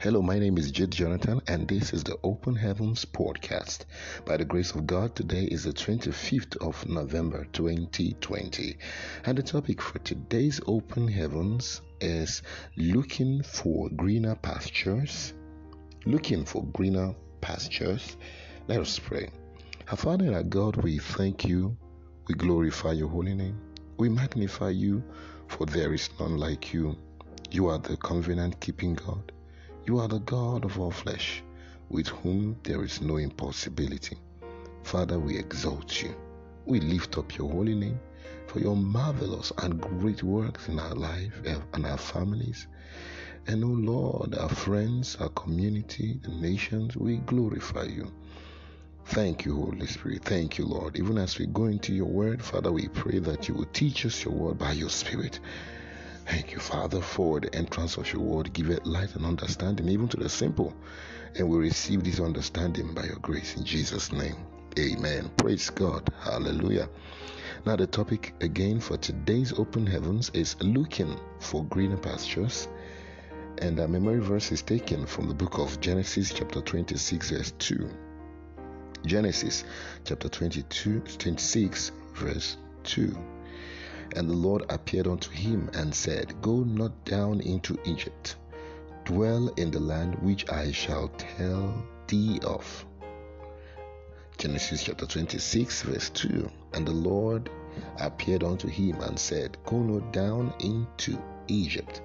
[0.00, 3.80] Hello, my name is Jid Jonathan, and this is the Open Heavens Podcast.
[4.24, 8.78] By the grace of God, today is the 25th of November 2020,
[9.24, 12.42] and the topic for today's Open Heavens is
[12.76, 15.32] looking for greener pastures.
[16.06, 18.16] Looking for greener pastures.
[18.68, 19.30] Let us pray.
[19.90, 21.76] Our Father our God, we thank you,
[22.28, 23.60] we glorify your holy name,
[23.96, 25.02] we magnify you,
[25.48, 26.96] for there is none like you.
[27.50, 29.32] You are the covenant keeping God.
[29.88, 31.42] You are the God of all flesh,
[31.88, 34.18] with whom there is no impossibility.
[34.82, 36.14] Father, we exalt you.
[36.66, 37.98] We lift up your holy name
[38.48, 41.32] for your marvelous and great works in our life
[41.72, 42.66] and our families.
[43.46, 48.12] And, oh Lord, our friends, our community, the nations, we glorify you.
[49.06, 50.22] Thank you, Holy Spirit.
[50.22, 50.98] Thank you, Lord.
[50.98, 54.22] Even as we go into your word, Father, we pray that you will teach us
[54.22, 55.40] your word by your Spirit.
[56.28, 58.52] Thank you, Father, for the entrance of your word.
[58.52, 60.74] Give it light and understanding, even to the simple.
[61.34, 64.36] And we receive this understanding by your grace in Jesus' name.
[64.78, 65.30] Amen.
[65.38, 66.06] Praise God.
[66.20, 66.90] Hallelujah.
[67.64, 72.68] Now, the topic again for today's open heavens is looking for greener pastures.
[73.62, 77.88] And our memory verse is taken from the book of Genesis, chapter 26, verse 2.
[79.06, 79.64] Genesis,
[80.04, 83.16] chapter 22, 26, verse 2.
[84.16, 88.36] And the Lord appeared unto him and said, Go not down into Egypt,
[89.04, 92.84] dwell in the land which I shall tell thee of.
[94.38, 96.48] Genesis chapter 26, verse 2.
[96.74, 97.50] And the Lord
[97.98, 102.00] appeared unto him and said, Go not down into Egypt,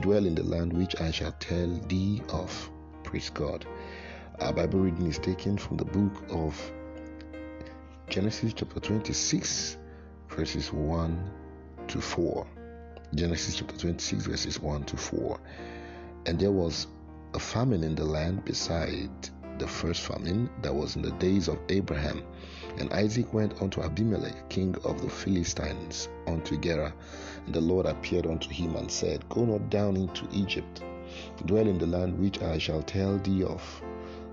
[0.00, 2.70] dwell in the land which I shall tell thee of.
[3.02, 3.66] Praise God.
[4.40, 6.72] Our Bible reading is taken from the book of
[8.08, 9.76] Genesis chapter 26,
[10.36, 11.30] verses 1
[11.88, 12.46] to 4.
[13.14, 15.40] Genesis chapter 26, verses 1 to 4.
[16.26, 16.88] And there was
[17.32, 19.08] a famine in the land beside
[19.58, 22.22] the first famine that was in the days of Abraham.
[22.78, 26.92] And Isaac went unto Abimelech, king of the Philistines, unto Gerar.
[27.46, 30.82] And the Lord appeared unto him and said, Go not down into Egypt,
[31.46, 33.62] dwell in the land which I shall tell thee of.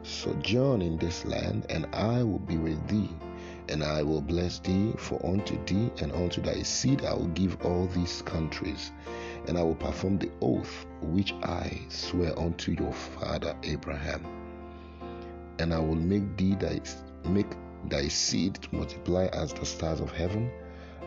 [0.03, 3.09] Sojourn in this land, and I will be with thee
[3.69, 7.65] and I will bless thee, for unto thee and unto thy seed I will give
[7.65, 8.91] all these countries,
[9.47, 14.25] and I will perform the oath which I swear unto your father Abraham.
[15.59, 16.81] And I will make thee thy
[17.29, 17.51] make
[17.89, 20.51] thy seed to multiply as the stars of heaven.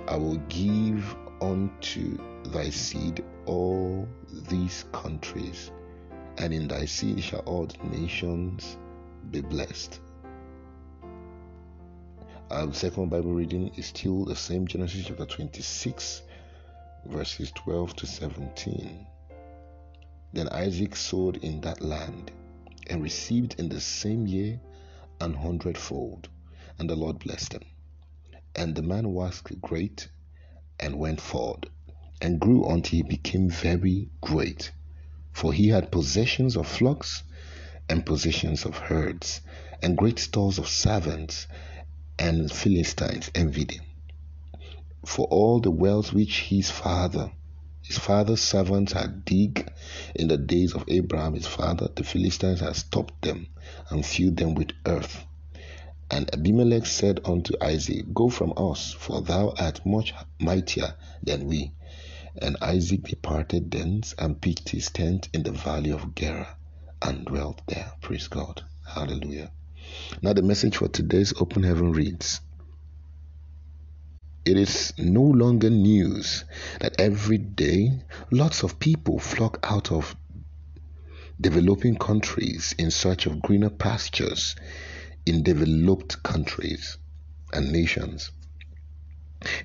[0.08, 2.18] I will give unto
[2.52, 4.08] thy seed all
[4.48, 5.70] these countries,
[6.38, 8.76] and in thy seed shall all the nations
[9.30, 10.00] be blessed.
[12.48, 16.22] Our second Bible reading is still the same Genesis chapter 26,
[17.06, 19.04] verses 12 to 17.
[20.32, 22.30] Then Isaac sowed in that land
[22.88, 24.60] and received in the same year
[25.20, 26.28] an hundredfold,
[26.78, 27.64] and the Lord blessed him.
[28.54, 30.08] And the man was great
[30.78, 31.68] and went forward
[32.22, 34.70] and grew until he became very great,
[35.32, 37.24] for he had possessions of flocks
[37.88, 39.40] and possessions of herds
[39.82, 41.48] and great stores of servants
[42.18, 43.84] and Philistines envied him.
[45.04, 47.30] For all the wells which his father,
[47.82, 49.70] his father's servants had dig
[50.14, 53.46] in the days of Abraham his father, the Philistines had stopped them
[53.90, 55.24] and filled them with earth.
[56.10, 61.72] And Abimelech said unto Isaac, Go from us, for thou art much mightier than we.
[62.36, 66.56] And Isaac departed thence and pitched his tent in the valley of Gerar
[67.02, 67.92] and dwelt there.
[68.00, 68.62] Praise God.
[68.86, 69.50] Hallelujah.
[70.22, 72.40] Now, the message for today's open heaven reads
[74.44, 76.44] It is no longer news
[76.80, 80.16] that every day lots of people flock out of
[81.40, 84.56] developing countries in search of greener pastures
[85.26, 86.96] in developed countries
[87.52, 88.30] and nations.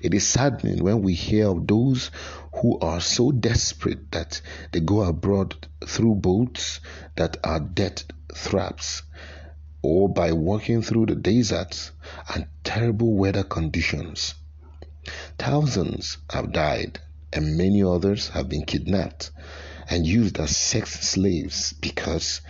[0.02, 2.10] It is saddening when we hear of those
[2.56, 4.40] who are so desperate that
[4.70, 6.80] they go abroad through boats
[7.16, 8.04] that are death
[8.34, 9.02] traps
[9.82, 11.90] or by walking through the deserts
[12.34, 14.34] and terrible weather conditions.
[15.38, 17.00] Thousands have died,
[17.32, 19.30] and many others have been kidnapped
[19.88, 22.40] and used as sex slaves because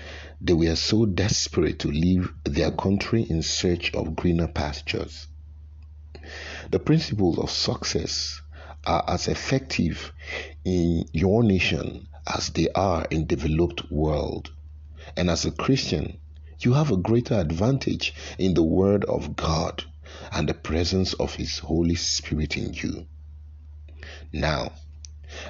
[0.40, 5.28] they were so desperate to leave their country in search of greener pastures.
[6.70, 8.40] The principles of success
[8.84, 10.12] are as effective
[10.64, 14.50] in your nation as they are in developed world.
[15.16, 16.18] And as a Christian,
[16.64, 19.84] you have a greater advantage in the Word of God
[20.30, 23.06] and the presence of His Holy Spirit in you.
[24.32, 24.72] Now,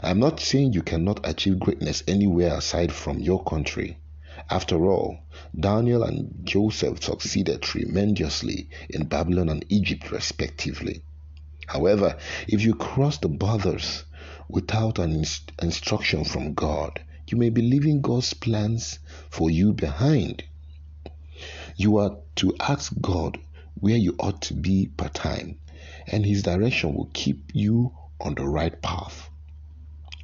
[0.03, 3.99] I'm not saying you cannot achieve greatness anywhere aside from your country.
[4.49, 5.19] After all,
[5.59, 11.03] Daniel and Joseph succeeded tremendously in Babylon and Egypt, respectively.
[11.67, 12.17] However,
[12.49, 14.05] if you cross the borders
[14.49, 18.99] without an inst- instruction from God, you may be leaving God's plans
[19.31, 20.45] for you behind.
[21.77, 23.39] You are to ask God
[23.81, 25.59] where you ought to be part time,
[26.07, 29.31] and His direction will keep you on the right path.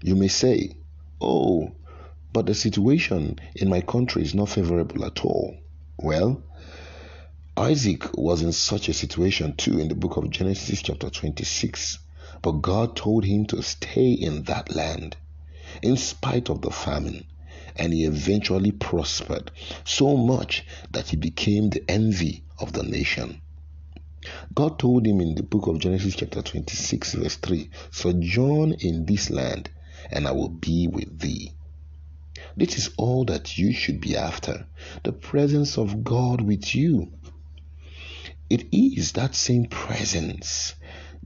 [0.02, 0.76] You may say,
[1.20, 1.72] Oh,
[2.32, 5.56] but the situation in my country is not favorable at all.
[5.98, 6.42] Well,
[7.56, 11.98] Isaac was in such a situation too in the book of Genesis, chapter 26.
[12.40, 15.16] But God told him to stay in that land
[15.82, 17.24] in spite of the famine,
[17.78, 19.50] and he eventually prospered
[19.84, 23.40] so much that he became the envy of the nation.
[24.52, 29.30] God told him in the book of Genesis, chapter 26, verse 3 Sojourn in this
[29.30, 29.70] land,
[30.10, 31.52] and I will be with thee.
[32.56, 34.66] This is all that you should be after
[35.04, 37.12] the presence of God with you.
[38.50, 40.74] It is that same presence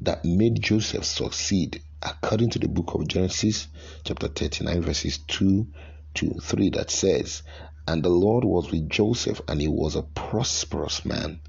[0.01, 3.69] that made Joseph succeed according to the book of Genesis,
[4.05, 5.67] chapter 39, verses 2
[6.15, 7.43] to 3, that says,
[7.87, 11.41] And the Lord was with Joseph, and he was a prosperous man,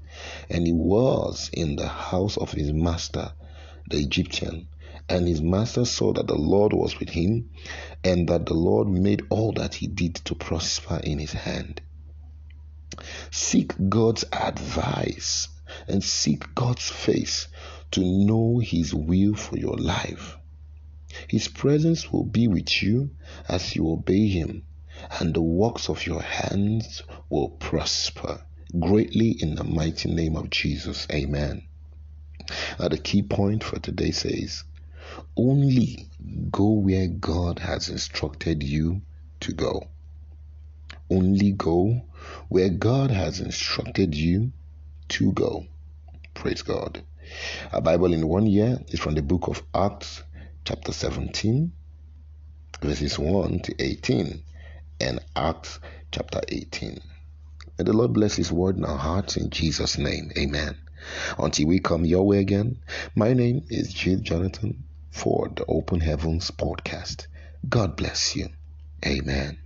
[0.48, 3.32] and he was in the house of his master,
[3.88, 4.68] the Egyptian.
[5.08, 7.50] And his master saw that the Lord was with him,
[8.02, 11.80] and that the Lord made all that he did to prosper in his hand.
[13.30, 15.48] Seek God's advice
[15.88, 17.48] and seek God's face
[17.92, 20.36] to know His will for your life.
[21.28, 23.10] His presence will be with you
[23.48, 24.64] as you obey Him,
[25.20, 28.40] and the works of your hands will prosper
[28.78, 31.06] greatly in the mighty name of Jesus.
[31.12, 31.62] Amen.
[32.78, 34.64] Now, the key point for today says,
[35.36, 36.08] Only
[36.50, 39.02] go where God has instructed you
[39.40, 39.88] to go.
[41.10, 42.02] Only go
[42.48, 44.52] where God has instructed you
[45.08, 45.66] to go.
[46.34, 47.02] Praise God.
[47.72, 50.22] A Bible in one year is from the book of Acts,
[50.64, 51.72] chapter 17,
[52.80, 54.42] verses 1 to 18,
[55.00, 55.78] and Acts
[56.10, 57.00] chapter 18.
[57.78, 60.30] May the Lord bless His word in our hearts in Jesus' name.
[60.38, 60.76] Amen.
[61.38, 62.78] Until we come your way again,
[63.14, 67.26] my name is Jill Jonathan for the Open Heavens podcast.
[67.68, 68.48] God bless you.
[69.04, 69.58] Amen.